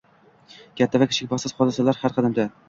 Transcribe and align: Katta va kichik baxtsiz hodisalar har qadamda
Katta 0.81 1.01
va 1.03 1.07
kichik 1.11 1.29
baxtsiz 1.35 1.55
hodisalar 1.61 2.01
har 2.01 2.17
qadamda 2.19 2.49